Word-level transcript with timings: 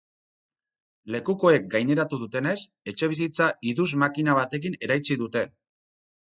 Lekukoek 1.15 1.67
gaineratu 1.75 2.19
dutenez, 2.21 2.55
etxebizitza 2.93 3.51
idus-makina 3.73 4.37
batekin 4.41 4.79
eraitsi 4.89 5.21
dute. 5.25 5.47